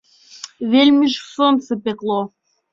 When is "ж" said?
1.17-1.27